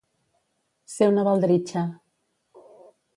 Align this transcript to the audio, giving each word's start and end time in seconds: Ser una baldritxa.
Ser 0.93 1.09
una 1.11 1.25
baldritxa. 1.29 1.83